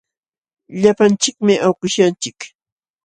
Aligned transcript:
Llapanchikmi 0.81 1.53
awkishyanchik. 1.67 2.39